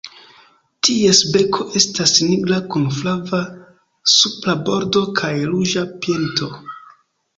Ties 0.87 1.19
beko 1.33 1.67
estas 1.81 2.13
nigra 2.29 2.57
kun 2.75 2.87
flava 3.01 3.41
supra 4.15 4.57
bordo 4.71 5.05
kaj 5.21 5.33
ruĝa 5.53 5.85
pinto. 6.07 6.51